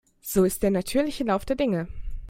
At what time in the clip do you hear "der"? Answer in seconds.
0.63-0.71, 1.45-1.55